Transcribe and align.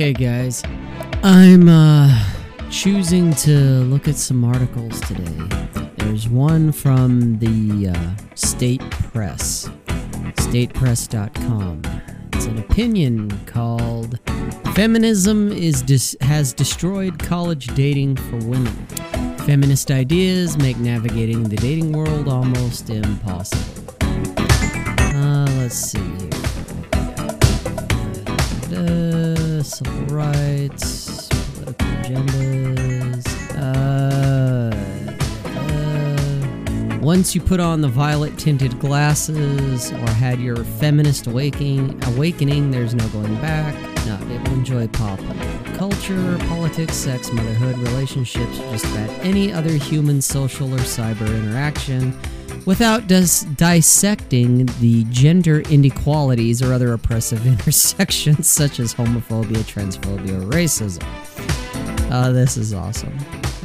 Okay, 0.00 0.12
guys. 0.12 0.62
I'm 1.24 1.68
uh, 1.68 2.24
choosing 2.70 3.34
to 3.34 3.50
look 3.50 4.06
at 4.06 4.14
some 4.14 4.44
articles 4.44 5.00
today. 5.00 5.48
There's 5.96 6.28
one 6.28 6.70
from 6.70 7.40
the 7.40 7.88
uh, 7.88 8.10
State 8.36 8.80
Press, 8.90 9.68
statepress.com. 10.36 11.97
An 12.48 12.58
opinion 12.58 13.30
called 13.44 14.18
"Feminism 14.74 15.52
is 15.52 15.82
dis- 15.82 16.16
has 16.22 16.54
destroyed 16.54 17.18
college 17.18 17.66
dating 17.74 18.16
for 18.16 18.36
women. 18.38 18.74
Feminist 19.44 19.90
ideas 19.90 20.56
make 20.56 20.78
navigating 20.78 21.42
the 21.42 21.56
dating 21.56 21.92
world 21.92 22.26
almost 22.26 22.88
impossible." 22.88 23.84
Uh, 24.98 25.46
let's 25.58 25.74
see 25.74 25.98
here. 25.98 26.30
Uh, 28.74 29.62
civil 29.62 30.06
rights, 30.06 31.28
political. 31.76 32.47
Once 37.08 37.34
you 37.34 37.40
put 37.40 37.58
on 37.58 37.80
the 37.80 37.88
violet 37.88 38.36
tinted 38.36 38.78
glasses 38.78 39.90
or 39.92 40.10
had 40.10 40.38
your 40.38 40.56
feminist 40.56 41.26
awakening, 41.26 41.98
awakening, 42.08 42.70
there's 42.70 42.94
no 42.94 43.08
going 43.08 43.34
back. 43.36 43.74
Not 44.04 44.20
able 44.24 44.44
to 44.44 44.52
enjoy 44.52 44.88
pop 44.88 45.18
culture, 45.72 46.36
politics, 46.48 46.94
sex, 46.94 47.32
motherhood, 47.32 47.78
relationships, 47.78 48.58
just 48.58 48.84
about 48.84 49.08
any 49.24 49.50
other 49.50 49.72
human, 49.72 50.20
social, 50.20 50.74
or 50.74 50.80
cyber 50.80 51.26
interaction 51.28 52.14
without 52.66 53.06
dis- 53.06 53.46
dissecting 53.56 54.66
the 54.78 55.04
gender 55.04 55.60
inequalities 55.70 56.60
or 56.60 56.74
other 56.74 56.92
oppressive 56.92 57.46
intersections 57.54 58.46
such 58.46 58.80
as 58.80 58.92
homophobia, 58.92 59.62
transphobia, 59.62 60.46
racism. 60.50 61.02
Uh, 62.10 62.32
this 62.32 62.58
is 62.58 62.74
awesome. 62.74 63.16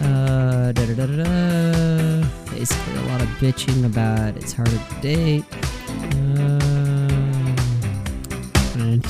Uh, 0.02 0.72
da 0.72 0.86
da 0.86 0.94
da 0.94 1.06
da. 1.06 2.28
Basically, 2.52 2.93
bitching 3.34 3.86
about 3.86 4.38
it's 4.38 4.54
harder 4.54 4.72
to 4.72 5.02
date. 5.02 5.46
Uh, 6.38 6.74
and, 8.80 9.06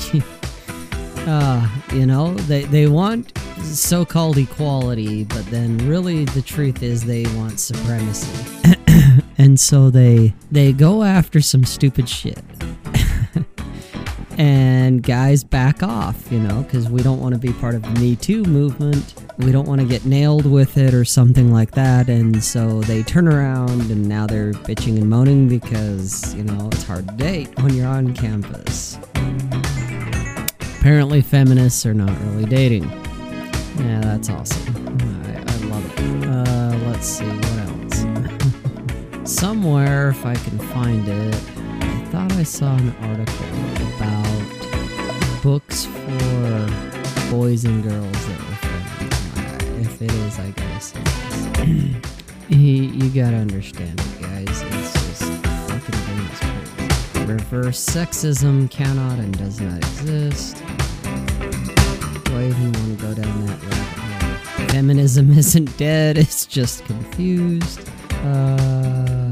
uh, 1.28 1.68
you 1.92 2.06
know, 2.06 2.34
they, 2.34 2.64
they 2.64 2.86
want 2.86 3.36
so 3.62 4.04
called 4.04 4.36
equality, 4.38 5.24
but 5.24 5.44
then 5.46 5.78
really 5.88 6.24
the 6.26 6.42
truth 6.42 6.82
is 6.82 7.04
they 7.04 7.24
want 7.36 7.60
supremacy. 7.60 8.30
and 9.38 9.58
so 9.58 9.90
they 9.90 10.34
they 10.50 10.72
go 10.72 11.02
after 11.02 11.40
some 11.40 11.64
stupid 11.64 12.08
shit 12.08 12.42
and 14.38 15.02
guys 15.02 15.44
back 15.44 15.82
off 15.82 16.30
you 16.30 16.38
know 16.38 16.62
because 16.62 16.88
we 16.88 17.02
don't 17.02 17.20
want 17.20 17.34
to 17.34 17.38
be 17.38 17.52
part 17.52 17.74
of 17.74 17.82
the 17.82 18.00
me 18.00 18.16
too 18.16 18.42
movement. 18.44 19.14
We 19.38 19.50
don't 19.50 19.66
want 19.66 19.80
to 19.80 19.86
get 19.86 20.04
nailed 20.04 20.46
with 20.46 20.76
it 20.76 20.94
or 20.94 21.04
something 21.04 21.52
like 21.52 21.72
that. 21.72 22.08
And 22.08 22.42
so 22.42 22.80
they 22.82 23.02
turn 23.02 23.26
around 23.26 23.90
and 23.90 24.08
now 24.08 24.26
they're 24.26 24.52
bitching 24.52 24.96
and 24.96 25.08
moaning 25.10 25.48
because 25.48 26.34
you 26.34 26.44
know 26.44 26.68
it's 26.72 26.84
hard 26.84 27.08
to 27.08 27.14
date 27.14 27.48
when 27.60 27.74
you're 27.74 27.88
on 27.88 28.14
campus. 28.14 28.98
Apparently 30.80 31.22
feminists 31.22 31.84
are 31.86 31.94
not 31.94 32.16
really 32.22 32.44
dating. 32.44 32.84
Yeah 33.78 34.00
that's 34.02 34.30
awesome. 34.30 34.98
I, 35.24 35.38
I 35.38 35.56
love 35.66 35.98
it. 35.98 36.26
Uh, 36.28 36.78
let's 36.88 37.06
see 37.06 37.24
what 37.24 37.58
else? 37.58 38.04
Somewhere, 39.40 40.10
if 40.10 40.24
I 40.24 40.34
can 40.34 40.58
find 40.58 41.08
it, 41.08 41.53
I 41.84 42.04
thought 42.10 42.32
I 42.32 42.42
saw 42.42 42.76
an 42.76 42.90
article 43.02 43.46
about 43.96 45.42
books 45.42 45.86
for 45.86 47.30
boys 47.30 47.64
and 47.64 47.82
girls 47.82 48.26
that 48.26 48.40
were. 48.40 48.54
If 49.80 50.02
it 50.02 50.12
is, 50.12 50.38
I 50.38 50.50
guess 50.50 50.94
you, 52.48 53.10
gotta 53.10 53.36
understand 53.36 54.00
it, 54.00 54.22
guys. 54.22 54.62
It's 54.62 54.92
just 54.92 55.22
fucking 55.68 56.00
dangerous. 56.06 57.28
Reverse 57.28 57.84
sexism 57.84 58.70
cannot 58.70 59.18
and 59.18 59.36
does 59.36 59.60
not 59.60 59.78
exist. 59.78 60.62
I 62.34 62.48
even 62.48 62.72
want 62.72 62.98
to 62.98 63.06
go 63.06 63.14
down 63.14 63.46
that 63.46 63.58
hole? 63.60 64.66
Feminism 64.68 65.30
isn't 65.38 65.76
dead, 65.76 66.18
it's 66.18 66.46
just 66.46 66.84
confused. 66.84 67.88
Uh, 68.24 69.30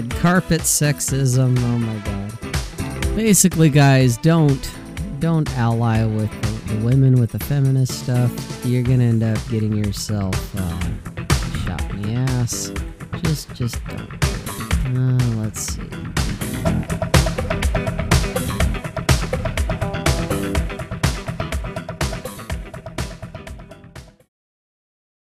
red 0.00 0.10
carpet 0.16 0.62
sexism. 0.62 1.58
Oh 1.58 1.78
my 1.78 1.96
god. 2.04 3.16
Basically, 3.16 3.68
guys, 3.68 4.16
don't 4.18 4.70
don't 5.18 5.50
ally 5.58 6.04
with 6.04 6.30
the, 6.42 6.74
the 6.74 6.84
women 6.84 7.20
with 7.20 7.32
the 7.32 7.38
feminist 7.40 8.00
stuff. 8.04 8.32
You're 8.64 8.82
gonna 8.82 9.04
end 9.04 9.22
up 9.22 9.38
getting 9.50 9.76
yourself 9.76 10.34
uh, 10.56 10.80
shot 11.64 11.90
in 11.90 12.02
the 12.02 12.12
ass. 12.14 12.72
Just 13.22 13.52
just 13.54 13.78
don't. 13.88 14.96
Uh, 14.96 15.42
let's 15.42 15.60
see. 15.60 16.19